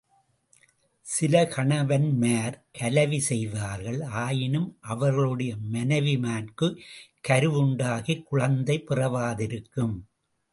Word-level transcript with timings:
சில 1.05 1.41
கணவன்மார் 1.45 2.55
கலவி 2.71 3.19
செய்வார்கள், 3.19 4.01
ஆயினும் 4.01 4.77
அவர்களுடைய 4.81 5.55
மனைவிமார்க்குக் 5.71 6.79
கருவுண்டாகிக் 7.27 8.23
குழந்தை 8.23 8.83
பிறவாதிருக்கும். 8.89 9.95